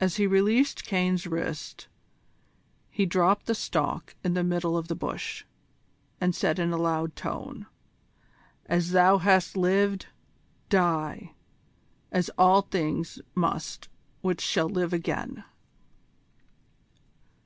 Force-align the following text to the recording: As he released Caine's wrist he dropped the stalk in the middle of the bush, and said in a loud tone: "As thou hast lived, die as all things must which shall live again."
As 0.00 0.16
he 0.16 0.26
released 0.26 0.84
Caine's 0.84 1.26
wrist 1.26 1.88
he 2.90 3.06
dropped 3.06 3.46
the 3.46 3.54
stalk 3.54 4.14
in 4.22 4.34
the 4.34 4.44
middle 4.44 4.76
of 4.76 4.88
the 4.88 4.94
bush, 4.94 5.46
and 6.20 6.34
said 6.34 6.58
in 6.58 6.74
a 6.74 6.76
loud 6.76 7.16
tone: 7.16 7.64
"As 8.66 8.90
thou 8.90 9.16
hast 9.16 9.56
lived, 9.56 10.08
die 10.68 11.32
as 12.12 12.28
all 12.36 12.60
things 12.60 13.18
must 13.34 13.88
which 14.20 14.42
shall 14.42 14.68
live 14.68 14.92
again." 14.92 15.42